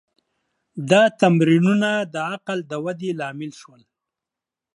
دا 0.91 1.03
تمرینونه 1.21 1.91
د 2.13 2.15
عقل 2.31 2.59
د 2.71 2.73
ودې 2.83 3.11
لامل 3.19 3.51
شول. 3.61 3.81